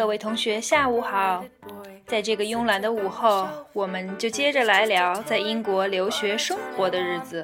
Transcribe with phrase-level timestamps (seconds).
[0.00, 1.44] 各位同学，下午好。
[2.06, 7.42] 在这个慵懒的午后，我们就接着来聊在英国留学生活的日子。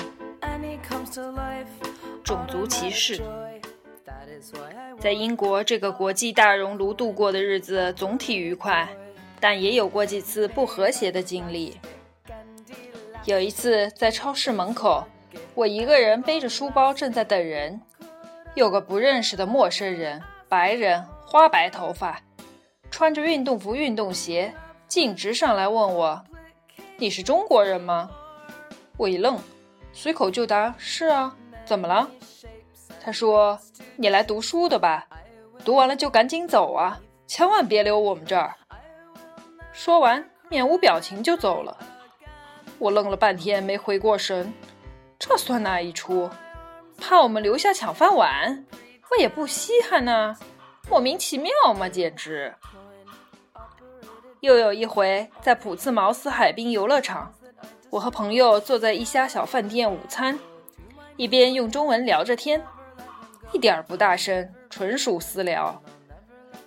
[2.24, 3.20] 种族歧视，
[4.98, 8.88] 在英国这个国际大熔炉度过的日子总体愉快，
[9.38, 11.78] 但也有过几次不和谐的经历。
[13.26, 15.04] 有一次在超市门口，
[15.54, 17.78] 我一个人背着书包正在等人，
[18.54, 22.22] 有个不认识的陌生人，白人，花白头发。
[22.96, 24.54] 穿着运动服、运动鞋，
[24.88, 26.24] 径直上来问我
[26.96, 28.08] ：“你是中国人吗？”
[28.96, 29.38] 我一愣，
[29.92, 31.36] 随口就答：“是啊，
[31.66, 32.08] 怎么了？”
[32.98, 33.60] 他说
[33.96, 35.06] ：“你来读书的吧？
[35.62, 38.54] 读完了就赶紧走啊，千万别留我们这儿。”
[39.74, 41.76] 说完，面无表情就走了。
[42.78, 44.54] 我愣了半天没回过神，
[45.18, 46.30] 这算哪一出？
[46.96, 48.64] 怕我们留下抢饭碗？
[49.10, 50.34] 我也不稀罕呐，
[50.88, 52.54] 莫名其妙嘛，简直！
[54.40, 57.32] 又有一回，在普茨茅斯海滨游乐场，
[57.90, 60.38] 我和朋友坐在一家小饭店午餐，
[61.16, 62.62] 一边用中文聊着天，
[63.52, 65.82] 一点儿不大声，纯属私聊。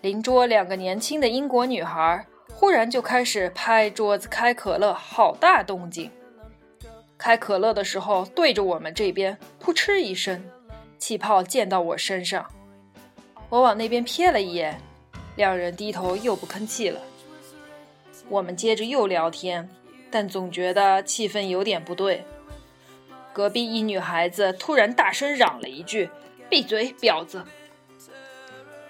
[0.02, 6.10] 邻桌两个年轻的英国女孩忽然就开始拍桌子开可乐，好大动静。
[7.18, 10.44] 开可乐的时候，对着我们这边，噗嗤一声，
[10.98, 12.46] 气泡溅到我身上。
[13.50, 14.80] 我往那边瞥了一眼，
[15.36, 17.00] 两人低头又不吭气了。
[18.30, 19.68] 我们接着又聊天，
[20.12, 22.24] 但总觉得气氛有点不对。
[23.34, 26.10] 隔壁一女孩子突然大声嚷了一句
[26.50, 27.44] ：“闭嘴，婊子！”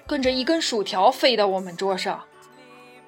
[0.05, 2.25] 跟着一根薯条飞到我们桌上，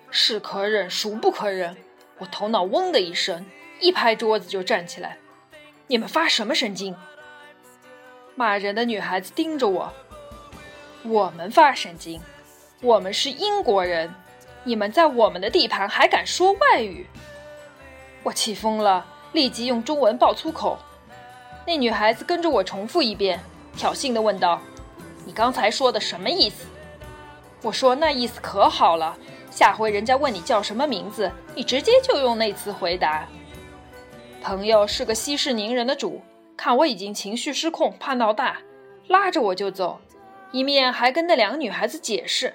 [0.10, 1.76] 是可忍，孰不可忍？
[2.20, 3.46] 我头脑嗡的一声，
[3.80, 5.18] 一拍桌子就站起来
[5.88, 6.96] ：“你们发什么神经？”
[8.36, 9.92] 骂人的女孩子盯着我
[11.04, 12.22] ：“我们发神经？
[12.82, 14.14] 我们是英国人。”
[14.64, 17.08] 你们在我们的地盘还敢说外语？
[18.22, 20.78] 我气疯了，立即用中文爆粗口。
[21.66, 23.40] 那女孩子跟着我重复一遍，
[23.76, 24.62] 挑衅地问道
[25.26, 26.66] ：“你刚才说的什么意思？”
[27.64, 29.18] 我说：“那意思可好了，
[29.50, 33.28] 下回人家问你叫什么名字，你直接就用那词回答。”
[34.44, 36.22] 朋友是个息事宁人的主，
[36.56, 38.60] 看我已经情绪失控，怕闹大，
[39.08, 40.00] 拉着我就走，
[40.52, 42.54] 一面还跟那两个女孩子解释。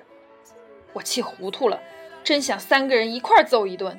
[0.93, 1.81] 我气糊涂了。
[2.27, 3.97] 真想三个人一块揍一顿。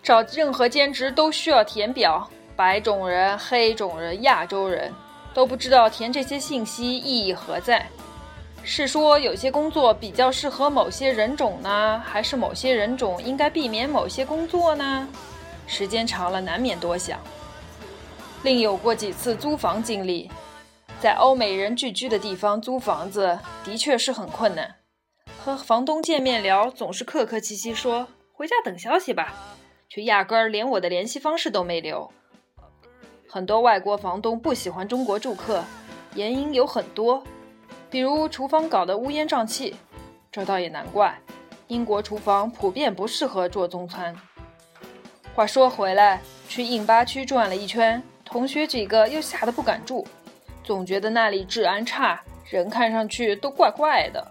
[0.00, 4.92] 找任何兼职都需要填表，白种人、黑种人、亚洲人
[5.34, 7.84] 都不知道填这些信息意义何在。
[8.62, 15.08] 是说有些工作比较适合某些人种呢，还是某些人种应该避免某些工作呢？
[15.66, 17.18] 时间长了，难免多想。
[18.44, 20.30] 另有过几次租房经历，
[21.00, 24.76] 在欧美人聚居的地方租房子，的确是很困难。
[25.44, 29.34] 和房东见面聊，总是客客气气说回家等消息吧，
[29.88, 32.08] 却压根儿连我的联系方式都没留。
[33.28, 35.64] 很多外国房东不喜欢中国住客，
[36.14, 37.24] 原因有很多，
[37.90, 39.74] 比如厨房搞得乌烟瘴气，
[40.30, 41.18] 这倒也难怪，
[41.66, 44.14] 英国厨房普遍不适合做中餐。
[45.34, 50.06] 话说回来，去印巴区转了一圈，同学几个又吓得不敢住，
[50.62, 54.24] 总觉得那里治安差，人看上去都怪怪的。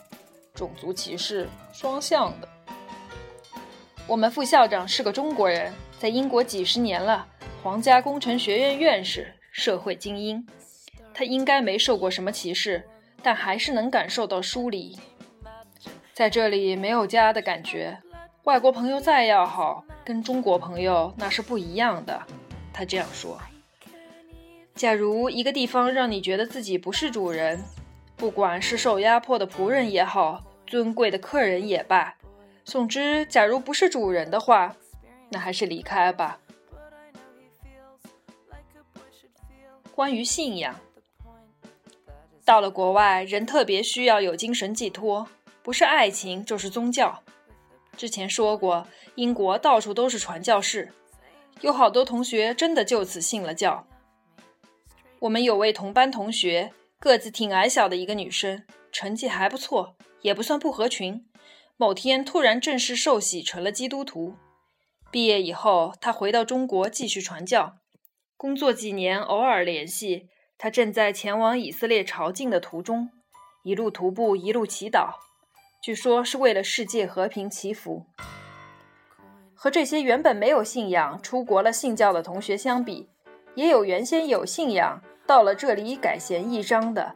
[0.61, 2.47] 种族歧视，双向的。
[4.05, 7.25] 我们副校长是个中国人，在英国几十年了，
[7.63, 10.45] 皇家工程学院院士，社会精英。
[11.15, 12.87] 他应该没受过什么歧视，
[13.23, 14.95] 但还是能感受到疏离。
[16.13, 17.97] 在这里没有家的感觉。
[18.43, 22.21] 外国朋友再要好，跟中国朋友那是不一样的。
[22.71, 23.41] 他这样说。
[24.75, 27.63] 假如一个地方让你觉得自己不是主人。
[28.17, 32.15] 不管是受压迫的仆人也好，尊贵的客人也罢，
[32.63, 34.73] 总之，假如不是主人的话，
[35.27, 36.39] 那还是离开吧。
[39.93, 40.73] 关于信仰，
[42.45, 45.27] 到了国外，人特别需要有精神寄托，
[45.61, 47.21] 不是爱情就是宗教。
[47.97, 50.93] 之前说过，英国到处都是传教士，
[51.59, 53.85] 有好多同学真的就此信了教。
[55.19, 56.71] 我们有位同班同学。
[56.97, 61.25] 个子挺矮小的一个女生，成绩还不错，也不算不合群。
[61.77, 64.35] 某天突然正式受洗成了基督徒。
[65.11, 67.77] 毕业以后，他回到中国继续传教。
[68.37, 70.29] 工作几年，偶尔联系。
[70.57, 73.09] 他正在前往以色列朝觐的途中，
[73.63, 75.15] 一路徒步，一路祈祷，
[75.81, 78.05] 据说是为了世界和平祈福。
[79.55, 83.09] 和这些原本没有信仰、出国了信教的同学相比，
[83.55, 85.01] 也有原先有信仰。
[85.25, 87.15] 到了这里改弦易张的，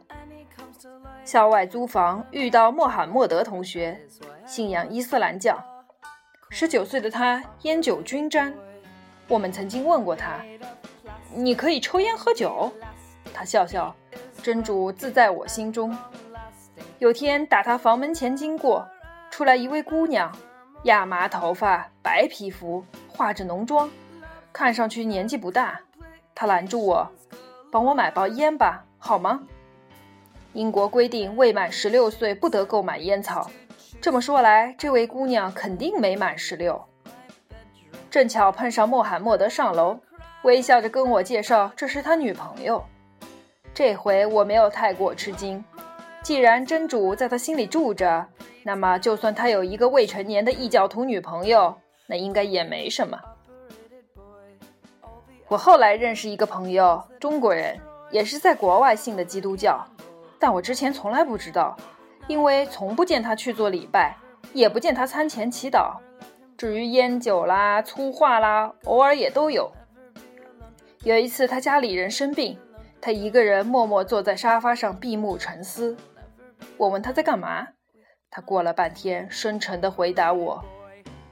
[1.26, 4.00] 校外租房遇到穆罕默德同学，
[4.46, 5.60] 信仰伊斯兰教。
[6.50, 8.54] 十九岁的他烟酒均沾。
[9.26, 10.40] 我们曾经问过他
[11.34, 12.72] ：“你可以抽烟喝酒？”
[13.34, 13.92] 他笑笑
[14.40, 15.92] ：“真主自在我心中。”
[17.00, 18.86] 有天打他房门前经过，
[19.28, 20.30] 出来一位姑娘，
[20.84, 23.90] 亚麻头发，白皮肤，化着浓妆，
[24.52, 25.80] 看上去年纪不大。
[26.36, 27.10] 他拦住我
[27.72, 29.40] ：“帮我买包烟吧，好吗？”
[30.56, 33.50] 英国规定未满十六岁不得购买烟草。
[34.00, 36.82] 这么说来，这位姑娘肯定没满十六。
[38.10, 39.98] 正巧碰上穆罕默德上楼，
[40.44, 42.82] 微笑着跟我介绍这是他女朋友。
[43.74, 45.62] 这回我没有太过吃惊，
[46.22, 48.26] 既然真主在他心里住着，
[48.62, 51.76] 那么就算他有一个未成年的异教徒女朋友，
[52.06, 53.20] 那应该也没什么。
[55.48, 57.78] 我后来认识一个朋友，中国人，
[58.10, 59.86] 也是在国外信的基督教，
[60.38, 61.76] 但我之前从来不知道，
[62.28, 64.16] 因为从不见他去做礼拜，
[64.52, 65.96] 也不见他餐前祈祷。
[66.56, 69.70] 至于烟酒啦、粗话啦，偶尔也都有。
[71.02, 72.58] 有一次，他家里人生病，
[73.00, 75.96] 他一个人默默坐在沙发上闭目沉思。
[76.76, 77.68] 我问他在干嘛，
[78.30, 80.64] 他过了半天，深沉地回答我：“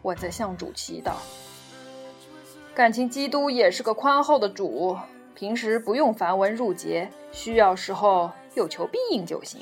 [0.03, 1.13] 我在向主祈祷。”
[2.75, 4.97] 感情基督也是个宽厚的主，
[5.35, 9.61] 平时不用繁文缛节，需要时候有求必应就行。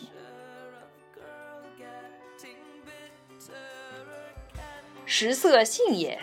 [5.04, 6.18] 食色性也。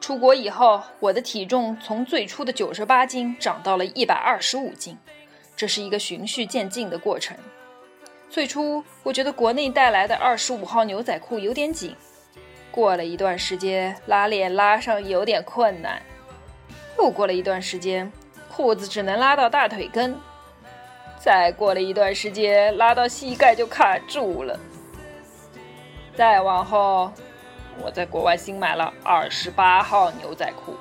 [0.00, 4.96] 出国以后，我的体重从最初的九十八斤涨到了一百二十五斤，
[5.54, 7.36] 这是一个循序渐进的过程。
[8.30, 11.94] 最初，我觉得国内带来的二十五号牛仔裤有点紧，
[12.70, 16.00] 过了一段时间，拉链拉上有点困难。
[16.96, 18.10] 又过了一段时间，
[18.50, 20.18] 裤子只能拉到大腿根，
[21.20, 24.58] 再过了一段时间，拉到膝盖就卡住了。
[26.14, 27.12] 再往后，
[27.82, 30.74] 我在国外新买了二十八号牛仔裤。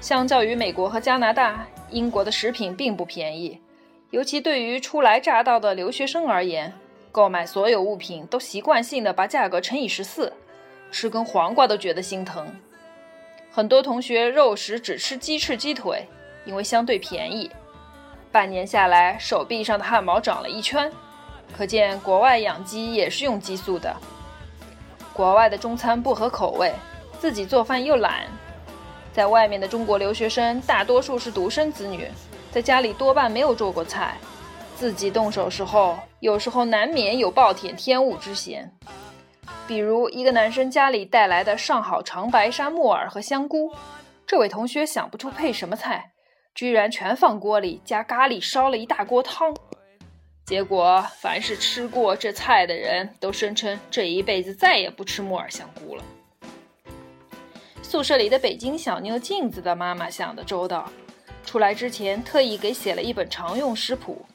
[0.00, 3.60] 相较于美国和加拿大，英国的食品并不便宜，
[4.10, 6.72] 尤其对于初来乍到的留学生而言，
[7.10, 10.32] 购买所有物品都习惯性的把价格乘以十四，
[10.90, 12.46] 吃根黄瓜都觉得心疼。
[13.50, 16.06] 很多同学肉食只吃鸡翅、鸡腿，
[16.44, 17.50] 因为相对便宜。
[18.30, 20.90] 半年下来，手臂上的汗毛长了一圈。
[21.56, 23.94] 可见，国外养鸡也是用激素的。
[25.12, 26.72] 国外的中餐不合口味，
[27.18, 28.26] 自己做饭又懒。
[29.12, 32.08] 在外面的中国留学生大多数是独生子女，
[32.52, 34.16] 在家里多半没有做过菜，
[34.76, 38.70] 自己动手时候，有时候难免有暴殄天物之嫌。
[39.66, 43.72] 比如一个男生家里带来的上好长白山木耳和香菇，
[44.26, 46.12] 这位同学想不出配什么菜，
[46.58, 49.54] 居然全放锅里加咖喱烧了一大锅汤。
[50.44, 56.02] 结果，凡是吃过这菜的人都声称这一辈子再也不吃木耳香菇了。
[57.80, 60.90] 宿舍里的北京小妞镜子的妈妈想的周到，
[61.46, 64.26] 出来之前特意给写了一本常用食谱，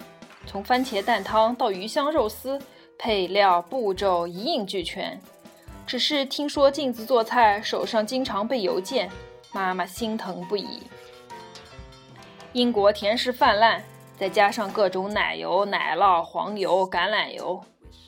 [0.48, 2.58] 从番茄蛋汤到鱼香肉丝，
[2.98, 5.20] 配料步骤一应俱全。
[5.86, 9.10] 只是听说镜子做菜手上经常被油溅，
[9.52, 10.84] 妈妈心疼不已。
[12.54, 13.84] 英国甜食泛滥。
[14.16, 17.60] 再加上各种奶油、奶酪、黄油、橄榄油，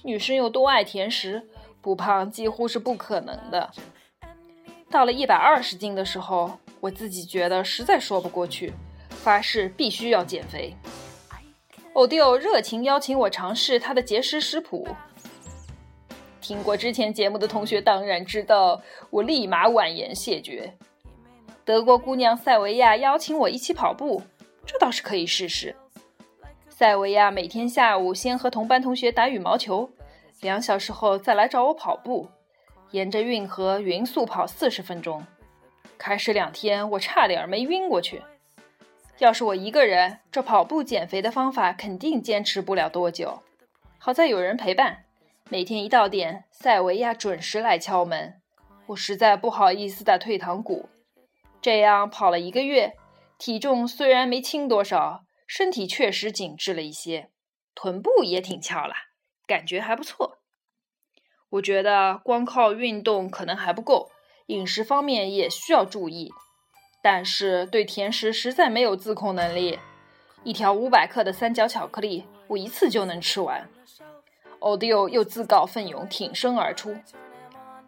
[0.03, 1.49] 女生又多爱甜食，
[1.81, 3.69] 不胖几乎是不可能的。
[4.89, 8.71] 到了一百二十斤的时候，我自己觉得实在说不过去，
[9.09, 10.75] 发誓必须要减肥。
[11.93, 14.87] 欧迪欧热情邀请我尝试他的节食食谱。
[16.39, 20.71] 听过之前节目的同学当然知道，我立马婉言谢绝。
[21.65, 24.21] 德国姑娘塞维亚邀请我一起跑步，
[24.65, 25.75] 这倒是可以试试。
[26.69, 29.89] 塞维亚每天下午先和同班同学打羽毛球，
[30.41, 32.27] 两小时后再来找我跑步，
[32.91, 35.25] 沿着运河匀速跑四十分钟。
[35.97, 38.21] 开始两天我差点没晕过去。
[39.19, 43.41] 要是我一个人，这跑步减肥的方法肯定坚持不了多久。
[43.97, 45.05] 好在有人陪伴，
[45.49, 48.33] 每天一到点，塞维亚准时来敲门。
[48.87, 50.89] 我实在不好意思打退堂鼓。
[51.61, 52.93] 这样跑了一个月，
[53.37, 55.25] 体重虽然没轻多少。
[55.47, 57.29] 身体确实紧致了一些，
[57.75, 58.95] 臀部也挺翘了，
[59.45, 60.39] 感觉还不错。
[61.49, 64.09] 我觉得光靠运动可能还不够，
[64.47, 66.31] 饮食方面也需要注意。
[67.03, 69.77] 但是对甜食实在没有自控能力，
[70.43, 73.69] 一条五百克的三角巧克力，我一次就能吃完。
[74.57, 76.97] 欧迪欧又自告奋勇挺身而出：“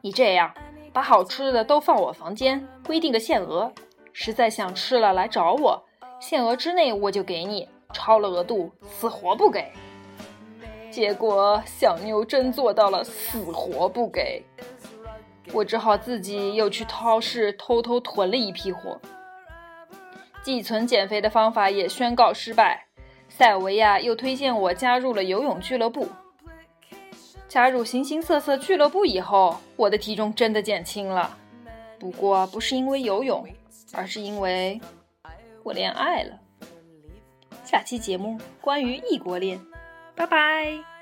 [0.01, 0.53] 你这样，
[0.93, 3.73] 把好吃的都放我房间，规定个限额，
[4.19, 5.83] 实在想吃了来找我。”
[6.19, 9.71] 限额之内我就给你，超了额度死活不给。
[10.89, 14.43] 结果小妞真做到了死活不给，
[15.53, 18.99] 我只好自己又去超市偷偷囤了一批货。
[20.41, 22.87] 寄存减肥的方法也宣告失败，
[23.29, 26.07] 塞尔维亚又推荐我加入了游泳俱乐部。
[27.47, 31.37] 加入形形色色俱乐部以后，我的体重真的减轻了。
[31.99, 33.47] 不过不是因为游泳，
[33.93, 34.79] 而是因为
[35.63, 36.39] 我恋爱了。
[37.63, 39.59] 下期节目关于异国恋，
[40.15, 40.96] 拜拜。